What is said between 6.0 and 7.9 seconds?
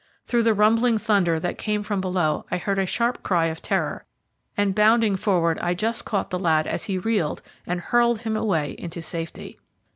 caught the lad as he reeled, and